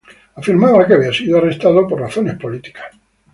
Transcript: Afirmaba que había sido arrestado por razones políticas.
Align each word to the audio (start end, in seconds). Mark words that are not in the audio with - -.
Afirmaba 0.39 0.87
que 0.87 0.95
había 0.95 1.13
sido 1.13 1.37
arrestado 1.37 1.87
por 1.87 1.99
razones 2.01 2.33
políticas. 2.35 2.89